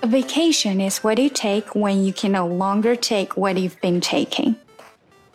[0.00, 4.00] A vacation is what you take when you can no longer take what you've been
[4.00, 4.54] taking.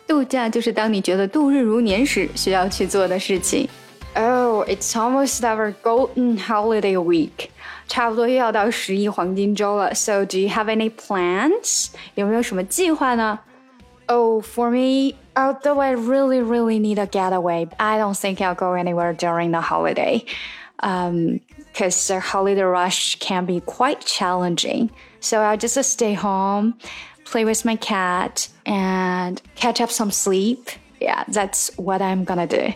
[0.06, 3.68] 度假就是当你觉得度日如年时需要去做的事情。
[4.14, 7.48] Oh, it's almost our golden holiday week.
[7.86, 9.94] 差不多又要到十一黄金周了。
[9.94, 11.88] So, do you have any plans?
[12.14, 13.38] 有没有什么计划呢？
[14.06, 19.14] Oh, for me, although I really, really need a getaway, I don't think I'll go anywhere
[19.14, 20.24] during the holiday.
[20.82, 21.40] Um,
[21.75, 24.89] because the holiday rush can be quite challenging.
[25.19, 26.79] So I'll just uh, stay home,
[27.25, 30.69] play with my cat, and catch up some sleep.
[31.01, 32.73] Yeah, that's what I'm gonna do.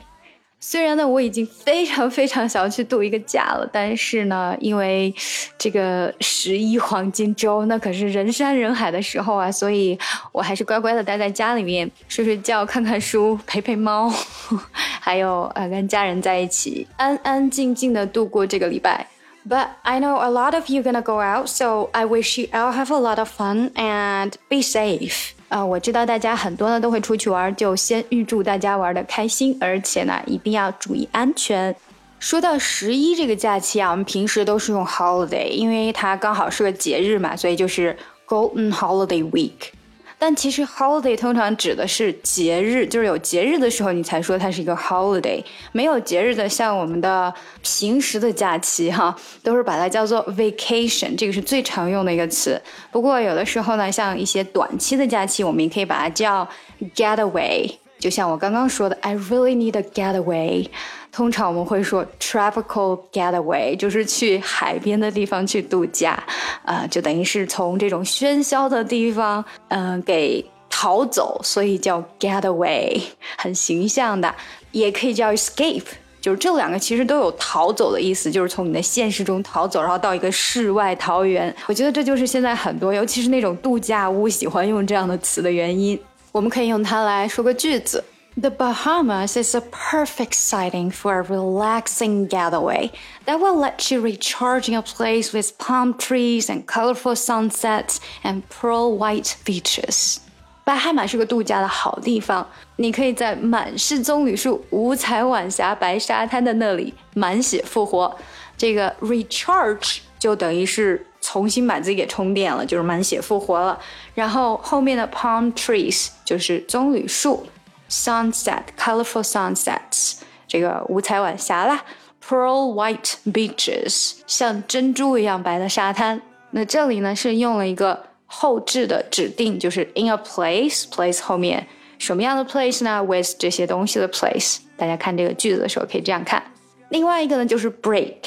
[0.62, 5.14] 虽然呢，我已经非常非常想要去度一个假了，但是呢，因为
[5.58, 9.98] 这个十一黄金周，那可是人山人海的时候啊，所以
[10.34, 14.14] 我还是乖乖的待在家里面，睡睡觉、看看书、陪陪猫，
[15.00, 19.08] 还有呃跟家人在一起，安安静静的度过这个礼拜。
[19.47, 22.91] But I know a lot of you gonna go out, so I wish you all have
[22.91, 25.33] a lot of fun and be safe.
[25.49, 31.77] 啊，我知道大家很多呢都会出去玩，就先预祝大家玩的开心，而且呢一定要注意安全。
[32.19, 37.95] 说到十一这个假期啊，我们平时都是用 holiday，因为它刚好是个节日嘛，所以就是
[38.27, 39.73] Golden Holiday Week。
[40.22, 45.42] 但其实 holiday 通常指的是节日，就是有节日的时候你才说它是一个 holiday。
[45.72, 52.62] 没有节日的，像我们的平时的假期哈，都是把它叫做 vacation，这个是最常用的一个词。
[52.92, 56.48] 不过有的时候呢，像一些短期的假期，我们也可以把它叫
[56.94, 57.72] getaway。
[58.00, 60.68] 就像我刚刚说的，I really need a getaway。
[61.12, 66.24] 通常我们会说 tropical getaway，就是去海边的地方去度假，
[66.64, 73.02] 啊，就等于是从这种喧嚣的地方，嗯，给逃走，所以叫 getaway，
[73.38, 74.34] 很形象的，
[74.72, 75.84] 也可以叫 escape，
[76.22, 81.54] 就是这两个其实都有逃走的意思，就是从你的现实中逃走，然后到一个世外桃源。
[81.66, 86.00] 我觉得这就是现在很多，尤其是那种度假屋喜欢用这样的词的原因。
[86.33, 88.05] 我们可以用它来说个句子。
[88.37, 92.91] The Bahamas is a perfect setting for a relaxing getaway
[93.27, 98.43] that will let you recharge in a place with palm trees and colorful sunsets and
[98.51, 100.19] pearl white beaches.
[100.65, 108.19] 巴哈马是个度假的好地方，你可以在满是棕榈树、五彩晚霞、白沙滩的那里满血复活。
[108.57, 113.80] 这个 recharge 就等于是 重新把自己给充电了，就是满血复活了。
[114.14, 117.46] 然后后面的 palm trees 就是棕榈树。
[117.92, 120.14] sunset, colorful sunsets，
[120.48, 121.84] 这个五彩晚霞啦
[122.24, 126.22] ，pearl white beaches，像珍珠一样白的沙滩。
[126.52, 131.66] 那这里呢是用了一个后置的指定，就是 in a place，place 后面
[131.98, 134.58] 什么样的 place 呢？with 这些东西的 place。
[134.78, 136.44] 大家看这个句子的时候可以这样看。
[136.90, 138.18] 另外一个呢就是 break，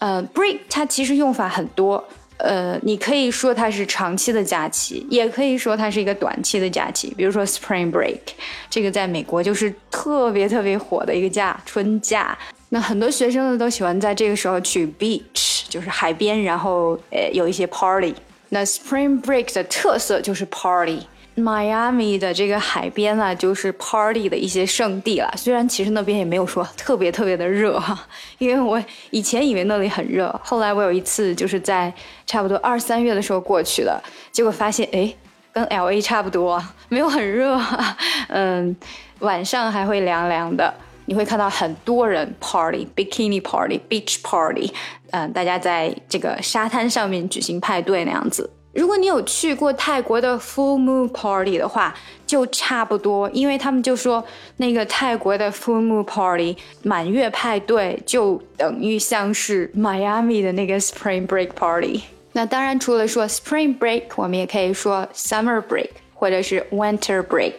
[0.00, 2.04] 呃，break 它其实用法很多。
[2.38, 7.12] 呃，你可以说它是长期的假期，也可以说它是一个短期的假期。
[7.16, 8.20] 比如说 Spring Break，
[8.68, 12.36] 这个在美国就是特别特别火的一个假，春假。
[12.68, 18.14] 那很多学生呢都喜欢在这个时候去 beach，就是海边，然后呃有一些 party。
[18.50, 21.00] 那 Spring Break 的特色就是 party。
[21.36, 25.30] Miami 的这个海边呢，就是 party 的一些圣地了。
[25.36, 28.06] 虽然其实那边也没有说特别特别的热哈，
[28.38, 31.92] 因为我以前以为那里很热，后来我有一次就是在
[32.26, 34.02] 差不多二三月的时候过去的，
[34.32, 35.14] 结果发现哎，
[35.52, 37.60] 跟 LA 差不多， 没有很热，
[38.28, 38.74] 嗯，
[39.18, 40.72] 晚上还会凉凉的。
[41.08, 44.72] 你会看到很多人 party，bikini party，beach party，
[45.12, 48.50] 嗯，大家在这个沙滩上面举行派对那样子。
[48.76, 51.94] 如果你有去过泰国的 Full Moon Party 的话，
[52.26, 54.22] 就差不多，因为他们就说
[54.58, 62.02] 那个泰国的 Full Moon Party 满月派对就等于像是 Miami 的那个 Spring Break Party。
[62.32, 67.54] 那当然，除了说 Spring Break，我们也可以说 Summer Break 或者是 Winter Break。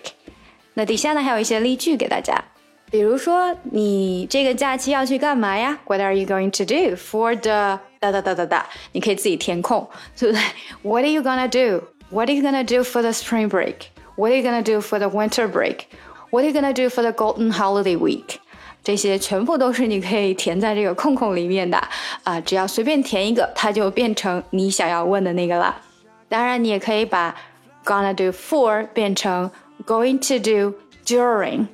[0.75, 2.39] 那底下呢还有一些例句给大家。
[2.91, 8.65] 比如说，你这个假期要去干嘛呀？What are you going to do for the 哒哒哒哒哒？
[8.91, 9.87] 你可以自己填空，
[10.17, 10.41] 对不对
[10.83, 11.85] ？What are you gonna do?
[12.09, 13.89] What are you gonna do for the spring break?
[14.15, 15.85] What are you gonna do for the winter break?
[16.31, 18.37] What are you gonna do for the golden holiday week?
[18.83, 21.77] 这些全部都是你可以填在这个空空里面的
[22.23, 25.75] 啊，只要随便填一个，它就变成你想要问的那个了。
[26.29, 27.35] 当然，你也可以把
[27.83, 29.49] gonna do for 变成
[29.85, 31.67] going to do during。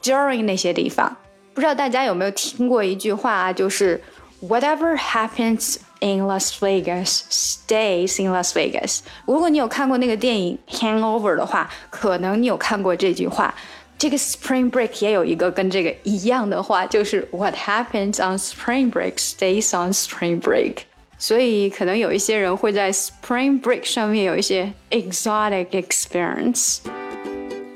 [0.00, 1.16] during 那些地方，
[1.52, 4.00] 不知道大家有没有听过一句话啊，就是
[4.41, 8.99] Whatever happens in Las Vegas stays in Las Vegas。
[9.25, 13.53] 如果你有看过那个电影 Hangover 的话，可能你有看过这句话。
[13.97, 20.79] 这个 Spring Break 也有一个跟这个一样的话，就是 What happens on Spring Break stays on Spring Break。
[21.17, 26.79] 所以可能有一些人会在 Spring Break 上面有一些 exotic experience。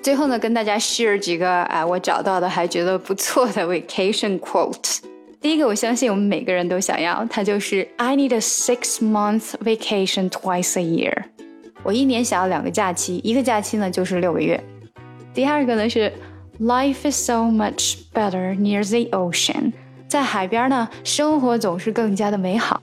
[0.04, 4.98] 最后呢，跟大家 share 几个啊，我找到的还觉得不错的 vacation quote。
[5.42, 11.14] 第一个，我相信我们每个人都想要，它就是 I need a six month vacation twice a year。
[11.84, 14.62] 我一年想要两个假期，一个假期呢就是六个月。
[15.34, 16.12] 第二个呢是
[16.60, 19.72] Life is so much better near the ocean。
[20.08, 22.82] 在海边呢，生活总是更加的美好。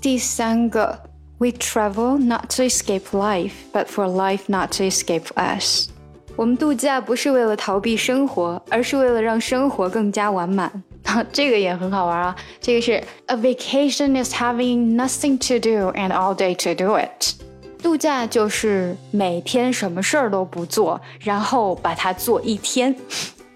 [0.00, 0.98] 第三个，
[1.36, 5.90] We travel not to escape life, but for life not to escape us。
[6.36, 10.82] 我们度假不是为了逃避生活，而是为了让生活更加完满。
[11.31, 12.35] 这个也很好玩啊！
[12.59, 17.35] 这个是 A vacation is having nothing to do and all day to do it。
[17.81, 22.95] 度假就是每天什么事儿都不做，然后把它做一天。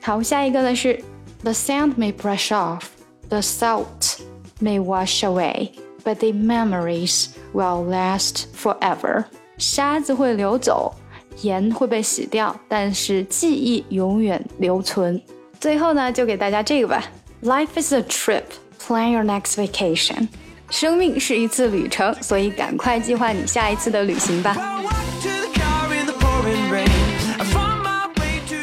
[0.01, 1.03] 好，下一个呢是
[1.43, 2.83] The sand may brush off,
[3.27, 4.19] the salt
[4.61, 5.71] may wash away。
[6.03, 9.25] but the memories will last forever。
[9.57, 10.93] 沙子会流走，
[11.41, 15.21] 盐会被洗掉，但是记忆永远留存。
[15.59, 17.03] 最后呢，就给大家这个吧
[17.41, 18.43] ：Life is a trip.
[18.85, 20.27] Plan your next vacation.
[20.69, 24.55] 生命是一次旅程，所以赶快计划你下一次的旅行吧。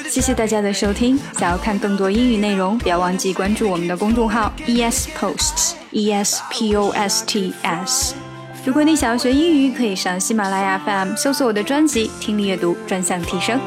[0.08, 1.19] 谢谢大家的收听。
[1.38, 8.14] 想要看更多英语内容，不要忘记关注我们的公众号 ES Posts E S P O S T S。
[8.64, 13.58] 如果你想要学英语，可以上喜马拉雅 FM 搜索我的专辑《听力阅读专项提升》。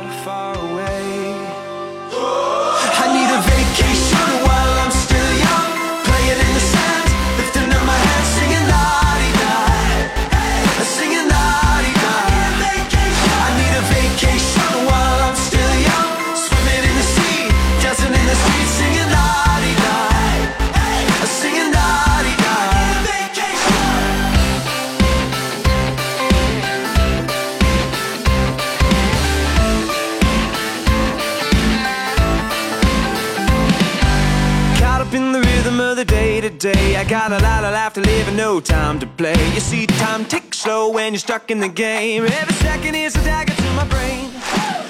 [36.73, 36.95] Day.
[36.95, 39.35] I got a lot of life to live and no time to play.
[39.53, 42.25] You see, time ticks slow when you're stuck in the game.
[42.25, 44.88] Every second is a dagger to my brain.